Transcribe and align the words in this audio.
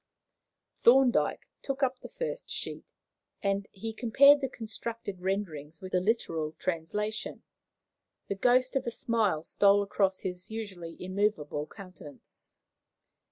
Thorndyke 0.81 1.47
took 1.61 1.83
up 1.83 1.99
the 1.99 2.09
first 2.09 2.49
sheet, 2.49 2.91
and 3.43 3.65
as 3.67 3.71
he 3.71 3.93
compared 3.93 4.41
the 4.41 4.49
constructed 4.49 5.21
renderings 5.21 5.79
with 5.79 5.91
the 5.91 5.99
literal 5.99 6.53
translation, 6.53 7.43
the 8.27 8.33
ghost 8.33 8.75
of 8.75 8.87
a 8.87 8.89
smile 8.89 9.43
stole 9.43 9.83
across 9.83 10.21
his 10.21 10.49
usually 10.49 10.97
immovable 10.99 11.67
countenance. 11.67 12.51